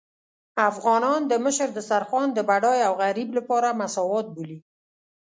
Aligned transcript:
افغانان 0.69 1.21
د 1.31 1.33
مشر 1.45 1.67
دسترخوان 1.77 2.27
د 2.33 2.39
بډای 2.49 2.79
او 2.87 2.93
غريب 3.03 3.29
لپاره 3.37 3.75
مساوات 3.81 4.25
بولي. 4.35 4.59